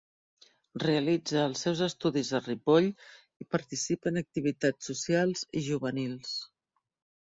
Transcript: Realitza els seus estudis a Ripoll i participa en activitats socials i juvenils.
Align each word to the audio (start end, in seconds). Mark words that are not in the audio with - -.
Realitza 0.83 1.43
els 1.49 1.61
seus 1.65 1.83
estudis 1.89 2.33
a 2.39 2.43
Ripoll 2.47 2.89
i 3.45 3.49
participa 3.59 4.13
en 4.15 4.21
activitats 4.27 4.93
socials 4.93 5.49
i 5.63 5.69
juvenils. 5.73 6.39